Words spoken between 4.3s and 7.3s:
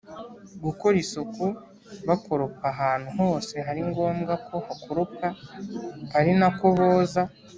ko hakoropwa ari nako boza